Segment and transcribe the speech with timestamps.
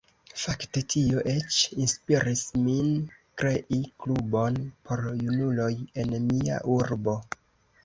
[0.43, 2.89] Fakte tio eĉ inspiris min
[3.43, 5.71] krei klubon por junuloj
[6.07, 7.19] en mia urbo.